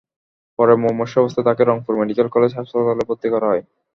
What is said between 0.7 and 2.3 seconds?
মুমূর্ষু অবস্থায় তাঁকে রংপুর মেডিকেল